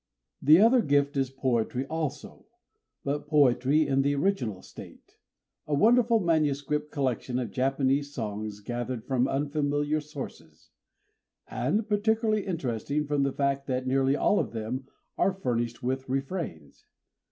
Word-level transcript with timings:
The 0.41 0.59
other 0.59 0.81
gift 0.81 1.15
is 1.15 1.29
poetry 1.29 1.85
also, 1.85 2.47
but 3.03 3.27
poetry 3.27 3.85
in 3.85 4.01
the 4.01 4.15
original 4.15 4.63
state: 4.63 5.19
a 5.67 5.75
wonderful 5.75 6.19
manuscript 6.19 6.91
collection 6.91 7.37
of 7.37 7.51
Japanese 7.51 8.11
songs 8.11 8.61
gathered 8.61 9.05
from 9.05 9.27
unfamiliar 9.27 10.01
sources, 10.01 10.71
and 11.47 11.87
particularly 11.87 12.47
interesting 12.47 13.05
from 13.05 13.21
the 13.21 13.31
fact 13.31 13.67
that 13.67 13.85
nearly 13.85 14.15
all 14.15 14.39
of 14.39 14.53
them 14.53 14.87
are 15.19 15.33
furnished 15.33 15.83
with 15.83 16.09
refrains. 16.09 16.87